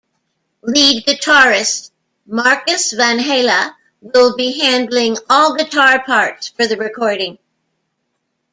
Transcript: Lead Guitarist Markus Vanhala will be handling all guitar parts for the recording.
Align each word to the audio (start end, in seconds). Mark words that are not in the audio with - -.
Lead 0.63 1.05
Guitarist 1.05 1.91
Markus 2.25 2.91
Vanhala 2.91 3.75
will 4.01 4.35
be 4.35 4.59
handling 4.59 5.15
all 5.29 5.53
guitar 5.55 6.03
parts 6.03 6.47
for 6.47 6.65
the 6.65 6.75
recording. 6.75 7.37